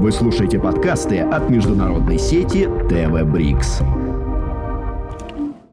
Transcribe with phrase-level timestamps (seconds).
[0.00, 3.82] Вы слушаете подкасты от международной сети ТВ Брикс.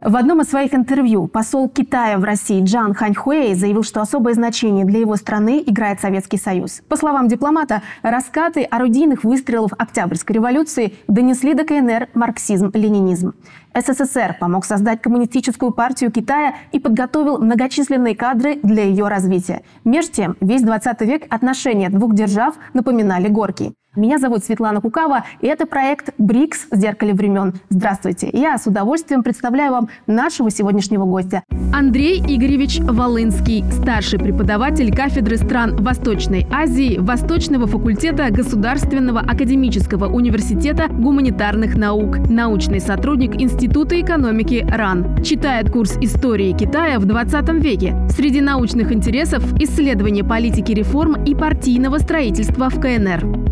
[0.02, 4.84] В одном из своих интервью посол Китая в России Джан Ханьхуэй заявил, что особое значение
[4.84, 6.82] для его страны играет Советский Союз.
[6.90, 13.34] По словам дипломата, раскаты орудийных выстрелов Октябрьской революции донесли до КНР марксизм-ленинизм.
[13.80, 19.62] СССР помог создать коммунистическую партию Китая и подготовил многочисленные кадры для ее развития.
[19.84, 23.74] Между тем, весь 20 век отношения двух держав напоминали горки.
[23.98, 26.68] Меня зовут Светлана Кукава, и это проект «БРИКС.
[26.72, 27.56] Зеркале времен».
[27.70, 28.30] Здравствуйте.
[28.32, 31.42] Я с удовольствием представляю вам нашего сегодняшнего гостя.
[31.74, 41.76] Андрей Игоревич Волынский, старший преподаватель кафедры стран Восточной Азии Восточного факультета Государственного академического университета гуманитарных
[41.76, 43.67] наук, научный сотрудник Института
[44.02, 45.24] экономики РАН.
[45.24, 47.96] Читает курс истории Китая в 20 веке.
[48.10, 53.47] Среди научных интересов– исследование политики реформ и партийного строительства в КНР.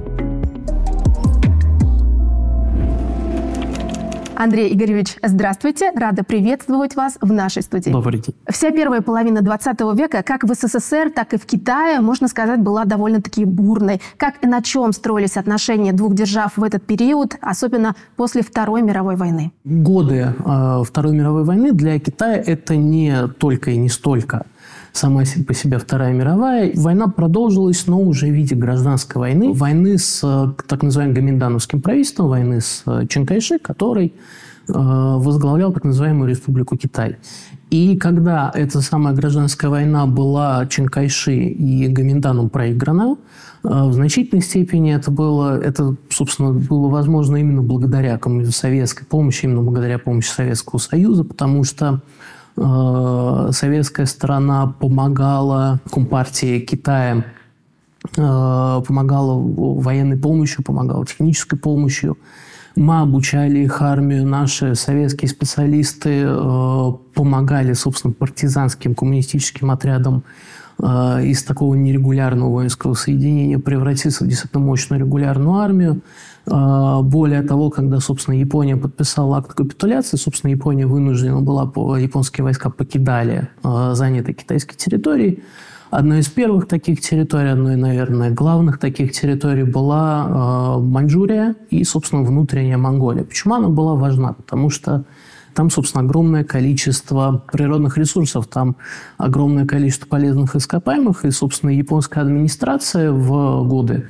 [4.36, 5.92] Андрей Игоревич, здравствуйте.
[5.96, 7.90] Рада приветствовать вас в нашей студии.
[7.90, 8.36] Добрый день.
[8.50, 12.84] Вся первая половина 20 века, как в СССР, так и в Китае, можно сказать, была
[12.84, 14.02] довольно-таки бурной.
[14.18, 19.16] Как и на чем строились отношения двух держав в этот период, особенно после Второй мировой
[19.16, 19.52] войны?
[19.64, 24.46] Годы э, Второй мировой войны для Китая это не только и не столько
[24.98, 26.72] сама по себе Вторая мировая.
[26.76, 29.54] Война продолжилась, но уже в виде гражданской войны.
[29.54, 34.14] Войны с э, так называемым гоминдановским правительством, войны с э, Чен Кайши, который
[34.68, 37.18] э, возглавлял так называемую Республику Китай.
[37.70, 43.18] И когда эта самая гражданская война была Чен Кайши и Гоминданом проиграна,
[43.64, 48.20] в значительной степени это было, это, собственно, было возможно именно благодаря
[48.52, 52.02] советской помощи, именно благодаря помощи Советского Союза, потому что
[52.58, 57.26] советская сторона помогала Компартии Китая,
[58.16, 62.18] э, помогала военной помощью, помогала технической помощью.
[62.76, 70.24] Мы обучали их армию, наши советские специалисты э, помогали, собственно, партизанским коммунистическим отрядам
[70.82, 76.02] из такого нерегулярного воинского соединения превратиться в действительно мощную регулярную армию.
[76.48, 81.64] А, более того, когда, собственно, Япония подписала акт капитуляции, собственно, Япония вынуждена была,
[81.98, 85.44] японские войска покидали а, занятые китайские территории.
[85.90, 92.78] Одной из первых таких территорий, одной, наверное, главных таких территорий была Маньчжурия и, собственно, внутренняя
[92.78, 93.24] Монголия.
[93.24, 94.34] Почему она была важна?
[94.34, 95.06] Потому что
[95.56, 98.76] там, собственно, огромное количество природных ресурсов, там
[99.18, 104.10] огромное количество полезных ископаемых, и, собственно, японская администрация в годы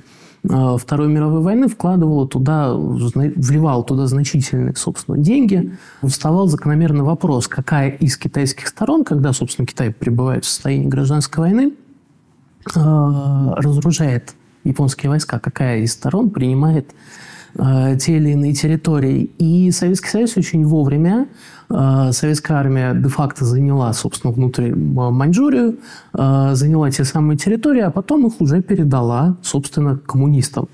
[0.50, 5.78] Э, Второй мировой войны вкладывала туда, вливал туда значительные, собственно, деньги.
[6.04, 11.74] Вставал закономерный вопрос, какая из китайских сторон, когда, собственно, Китай пребывает в состоянии гражданской войны,
[12.76, 12.80] э,
[13.58, 16.94] разоружает японские войска, какая из сторон принимает
[17.56, 19.32] э, те или иные территории.
[19.38, 21.28] И Советский Союз очень вовремя
[21.70, 25.80] Э, советская армия де-факто заняла, собственно, внутри Маньчжурию,
[26.14, 30.68] э, заняла те самые территории, а потом их уже передала, собственно, коммунистам.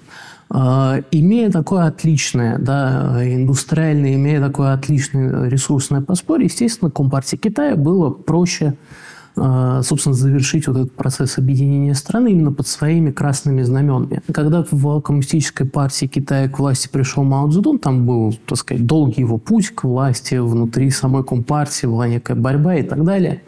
[0.53, 8.09] Э, имея такое отличное, да, индустриальное, имея такое отличное ресурсное подспорье, естественно, Компартии Китая было
[8.09, 8.75] проще
[9.35, 14.21] собственно, завершить вот этот процесс объединения страны именно под своими красными знаменами.
[14.31, 19.21] Когда в коммунистической партии Китая к власти пришел Мао Цзэдун, там был, так сказать, долгий
[19.21, 23.43] его путь к власти, внутри самой компартии была некая борьба и так далее,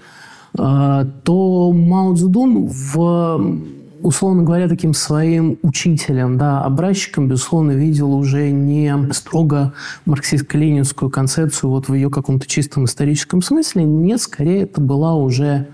[0.58, 8.52] а, то Мао Цзэдун в условно говоря, таким своим учителем, да, образчиком, безусловно, видел уже
[8.52, 9.74] не строго
[10.06, 15.68] марксистско-ленинскую концепцию вот в ее каком-то чистом историческом смысле, нет, скорее это была уже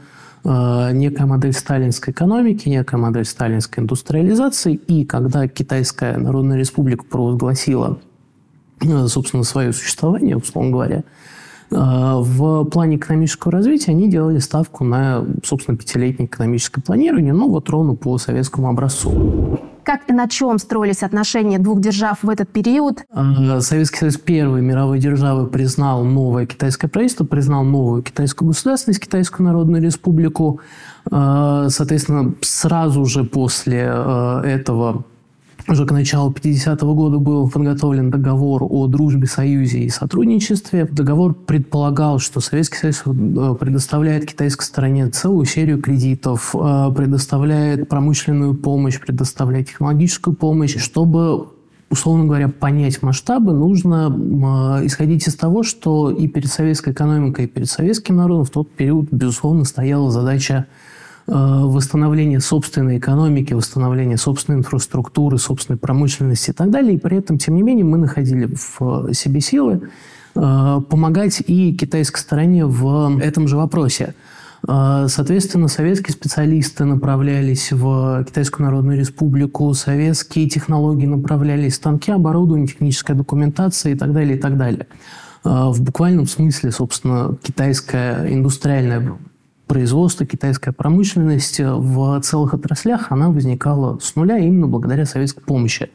[0.44, 4.76] э, некая модель сталинской экономики, некая модель сталинской индустриализации.
[4.76, 8.00] И когда Китайская Народная Республика провозгласила,
[8.82, 11.04] э, собственно, свое существование, условно говоря,
[11.72, 17.96] в плане экономического развития они делали ставку на, собственно, пятилетнее экономическое планирование, ну вот ровно
[17.96, 19.60] по советскому образцу.
[19.84, 23.04] Как и на чем строились отношения двух держав в этот период?
[23.12, 29.48] Э, Советский Союз первой мировой державы признал новое китайское правительство, признал новую китайскую государственность, Китайскую
[29.48, 30.60] Народную Республику.
[31.10, 35.06] Э, соответственно, сразу же после этого
[35.70, 40.86] уже к началу 50-го года был подготовлен договор о дружбе, союзе и сотрудничестве.
[40.86, 48.56] Договор предполагал, что Советский Союз э, предоставляет китайской стороне целую серию кредитов, э, предоставляет промышленную
[48.56, 51.48] помощь, предоставляет технологическую помощь, чтобы
[51.92, 54.16] условно говоря, понять масштабы, нужно
[54.80, 58.70] э, исходить из того, что и перед советской экономикой, и перед советским народом в тот
[58.72, 60.68] период, безусловно, стояла задача
[61.30, 66.96] восстановление собственной экономики, восстановление собственной инфраструктуры, собственной промышленности и так далее.
[66.96, 69.90] И при этом, тем не менее, мы находили в себе силы
[70.34, 74.16] помогать и китайской стороне в этом же вопросе.
[74.66, 83.94] Соответственно, советские специалисты направлялись в Китайскую Народную Республику, советские технологии направлялись, станки, оборудование, техническая документация
[83.94, 84.88] и так далее, и так далее.
[85.44, 89.18] В буквальном смысле, собственно, китайское индустриальное
[89.70, 95.90] производство, китайская промышленность в целых отраслях, она возникала с нуля именно благодаря советской помощи.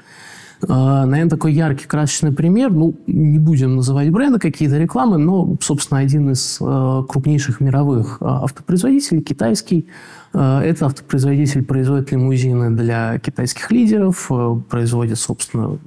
[0.69, 2.71] А, наверное, такой яркий, красочный пример.
[2.71, 9.21] Ну, не будем называть бренды, какие-то рекламы, но, собственно, один из а, крупнейших мировых автопроизводителей,
[9.21, 9.89] китайский.
[10.33, 14.31] Это автопроизводитель производит лимузины для китайских лидеров,
[14.69, 15.79] производит, собственно,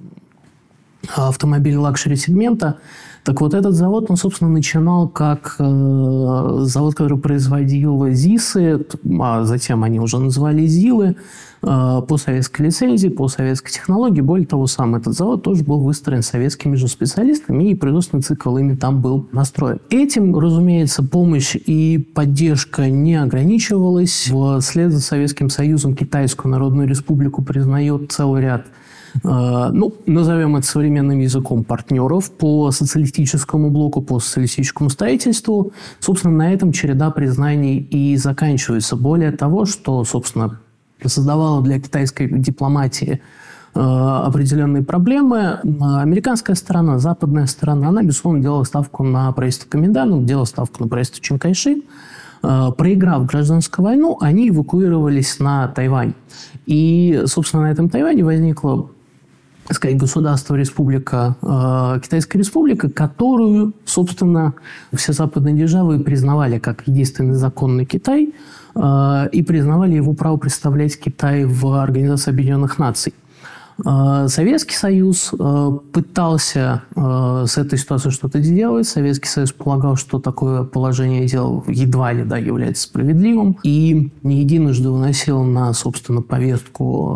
[1.16, 2.78] автомобили luxury -сегмента.
[3.24, 8.86] Так вот, этот завод, он, собственно, начинал как э, завод, который производил ЗИСы,
[9.20, 11.18] а затем они уже называли ЗИЛы,
[11.62, 14.22] э, по советской лицензии, по советской технологии.
[14.22, 18.76] Более того, сам этот завод тоже был выстроен советскими же специалистами, и производственный цикл ими
[18.76, 19.82] там был настроен.
[19.90, 24.32] Этим, разумеется, помощь и поддержка не ограничивалась.
[24.62, 28.68] Вслед за Советским Союзом Китайскую Народную Республику признает целый ряд
[29.24, 35.72] ну, назовем это современным языком, партнеров по социалистическому блоку, по социалистическому строительству.
[36.00, 38.96] Собственно, на этом череда признаний и заканчивается.
[38.96, 40.60] Более того, что, собственно,
[41.06, 43.22] создавало для китайской дипломатии
[43.76, 45.60] э, определенные проблемы.
[45.82, 51.24] Американская сторона, западная сторона, она, безусловно, делала ставку на правительство Коминдану, делала ставку на правительство
[51.24, 51.84] Чинкайши.
[52.44, 56.14] Э, проиграв гражданскую войну, они эвакуировались на Тайвань.
[56.66, 58.90] И, собственно, на этом Тайване возникла
[59.68, 64.54] так сказать, государство, республика, э, Китайская республика, которую, собственно,
[64.94, 68.34] все западные державы признавали как единственный законный Китай
[68.76, 73.14] э, и признавали его право представлять Китай в Организации Объединенных Наций.
[73.86, 78.88] А, Советский Союз а, пытался а, с этой ситуацией что-то сделать.
[78.88, 83.58] Советский Союз полагал, что такое положение дел едва ли да, является справедливым.
[83.64, 87.16] И не единожды выносил на, собственно, повестку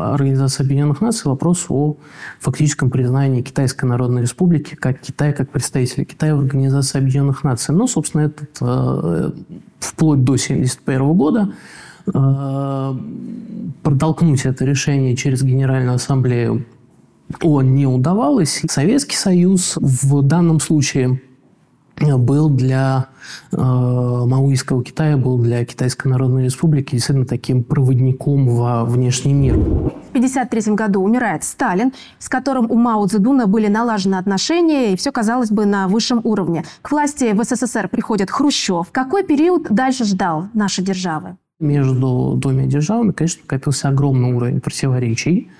[0.00, 1.96] Организации Объединенных Наций вопрос о
[2.40, 7.74] фактическом признании Китайской Народной Республики как Китая, как представителя Китая в Организации Объединенных Наций.
[7.74, 8.56] Но, собственно, этот
[9.78, 11.52] вплоть до 1971 года
[13.82, 16.66] протолкнуть это решение через Генеральную Ассамблею
[17.42, 18.62] ООН не удавалось.
[18.68, 21.20] Советский Союз в данном случае
[21.96, 23.06] был для
[23.52, 29.54] э, Маоистского Китая, был для Китайской Народной Республики действительно таким проводником во внешний мир.
[29.54, 35.12] В 1953 году умирает Сталин, с которым у Мао Цзэдуна были налажены отношения, и все,
[35.12, 36.64] казалось бы, на высшем уровне.
[36.82, 38.88] К власти в СССР приходит Хрущев.
[38.90, 41.36] Какой период дальше ждал нашей державы?
[41.60, 45.50] Между двумя державами, конечно, накопился огромный уровень противоречий.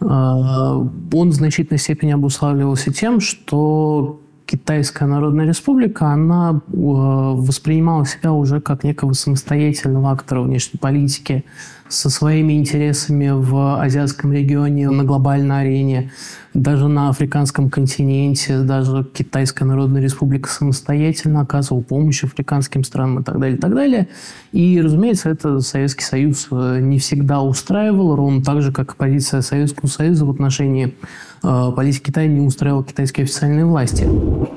[0.00, 8.32] А, он в значительной степени обуславливался тем, что Китайская Народная Республика, она э, воспринимала себя
[8.32, 11.44] уже как некого самостоятельного актора внешней политики
[11.88, 16.10] со своими интересами в азиатском регионе, на глобальной арене,
[16.54, 23.38] даже на африканском континенте, даже Китайская Народная Республика самостоятельно оказывала помощь африканским странам и так
[23.38, 24.08] далее, и так далее.
[24.52, 29.42] И, разумеется, это Советский Союз э, не всегда устраивал, ровно так же, как и позиция
[29.42, 30.94] Советского Союза в отношении
[31.42, 34.04] политики Китая не устраивала китайские официальные власти.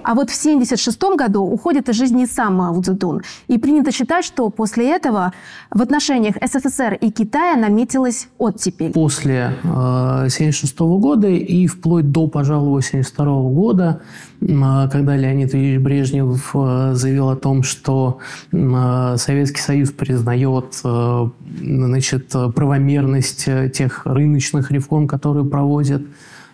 [0.03, 3.21] А вот в 1976 году уходит из жизни сам Мао Цзэдун.
[3.47, 5.33] И принято считать, что после этого
[5.71, 8.91] в отношениях СССР и Китая наметилась оттепель.
[8.91, 14.01] После 1976 э, года и вплоть до, пожалуй, 1982 года,
[14.41, 18.19] э, когда Леонид Ильич Брежнев э, заявил о том, что
[18.51, 26.01] Советский Союз признает значит, правомерность тех рыночных реформ, которые проводят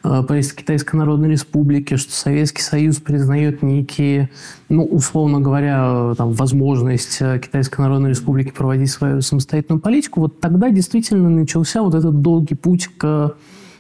[0.02, 4.30] правительство Китайской Народной Республики, что Советский Союз признает некие,
[4.70, 10.70] ну, условно говоря, там, возможность э, Китайской Народной Республики проводить свою самостоятельную политику, вот тогда
[10.70, 13.36] действительно начался вот этот долгий путь к,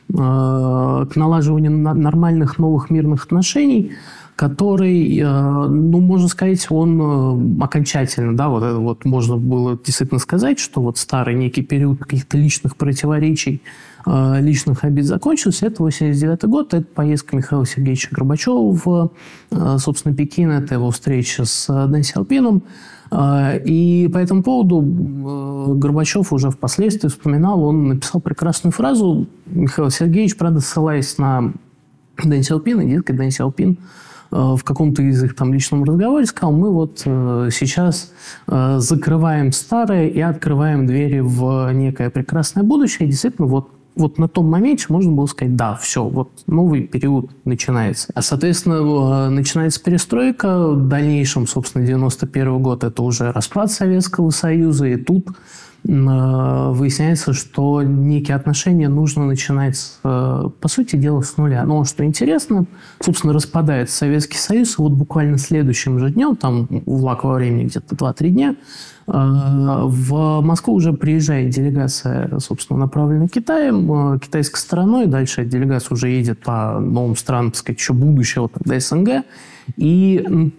[0.10, 3.94] э, к налаживанию нормальных новых мирных отношений,
[4.36, 10.98] который, ну, можно сказать, он окончательно, да, вот, вот можно было действительно сказать, что вот
[10.98, 15.68] старый некий период каких-то личных противоречий, Э, личных обид закончился.
[15.68, 19.12] Это 89 год, это поездка Михаила Сергеевича Горбачева в,
[19.52, 22.64] э, собственно, Пекин, это его встреча с Дэн Сяопином.
[23.12, 24.82] Э, и по этому поводу
[25.78, 31.54] Горбачев уже впоследствии вспоминал, он написал прекрасную фразу, Михаил Сергеевич, правда, ссылаясь на
[32.24, 33.78] Дэн Сяопина, дескать, Дэн Сяопин
[34.32, 38.14] в каком-то из их там личном разговоре сказал, мы вот сейчас
[38.48, 43.10] закрываем старое и открываем двери в некое прекрасное будущее.
[43.10, 47.32] И действительно, вот вот на том моменте можно было сказать, да, все, вот новый период
[47.46, 48.12] начинается.
[48.16, 50.70] А, соответственно, начинается перестройка.
[50.70, 55.34] В дальнейшем, собственно, 91 год– это уже распад Советского Союза, и тут Э,
[55.84, 61.64] выясняется, что некие отношения нужно начинать, э, по сути дела, с нуля.
[61.66, 62.66] Но что интересно,
[63.00, 68.30] собственно, распадается Советский Союз, вот буквально следующим же днем, там в лаковое времени где-то 2-3
[68.30, 68.56] дня,
[69.08, 75.08] э, в Москву уже приезжает делегация, собственно, направленная Китаем, китайской стороной.
[75.08, 79.26] Дальше делегация уже едет по новым странам, так сказать, еще будущего тогда СНГ.
[79.78, 80.54] И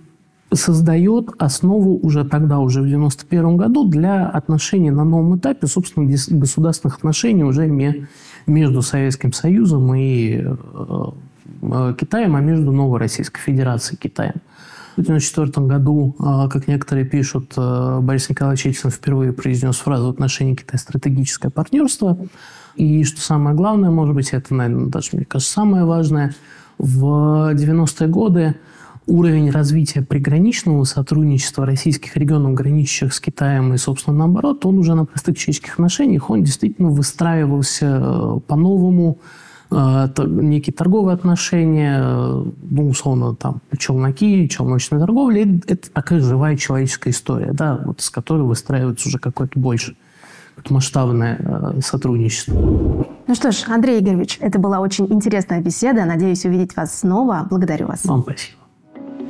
[0.52, 6.96] создает основу уже тогда, уже в 91 году, для отношений на новом этапе, собственно, государственных
[6.96, 7.66] отношений уже
[8.46, 14.34] между Советским Союзом и э, Китаем, а между Новой Российской Федерацией и Китаем.
[14.96, 20.16] В 1994 году, э, как некоторые пишут, э, Борис Николаевич Ельцин впервые произнес фразу в
[20.16, 22.18] Китая «стратегическое партнерство».
[22.76, 26.34] И что самое главное, может быть, это, наверное, даже, мне кажется, самое важное,
[26.78, 28.56] в 90-е годы
[29.06, 35.04] уровень развития приграничного сотрудничества российских регионов, граничащих с Китаем, и, собственно, наоборот, он уже на
[35.04, 39.18] простых человеческих отношениях, он действительно выстраивался э, по-новому,
[39.70, 47.10] э, некие торговые отношения, э, ну, условно, там, челноки, челночная торговля, это такая живая человеческая
[47.10, 49.96] история, да, вот, с которой выстраивается уже какое-то больше
[50.68, 52.54] масштабное сотрудничество.
[53.26, 56.04] Ну что ж, Андрей Игоревич, это была очень интересная беседа.
[56.04, 57.48] Надеюсь увидеть вас снова.
[57.50, 58.04] Благодарю вас.
[58.04, 58.61] Вам спасибо.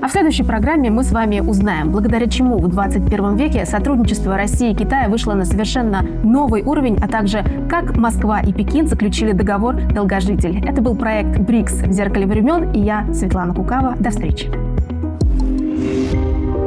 [0.02, 4.72] А в следующей программе мы с вами узнаем, благодаря чему в 21 веке сотрудничество России
[4.72, 9.76] и Китая вышло на совершенно новый уровень, а также как Москва и Пекин заключили договор
[9.76, 10.60] «Долгожитель».
[10.66, 11.82] Это был проект «БРИКС.
[11.84, 13.94] В зеркале времен» и я, Светлана Кукава.
[14.00, 14.50] До встречи.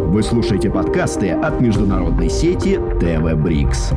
[0.08, 3.92] Вы слушаете подкасты от международной сети ТВ «Брикс».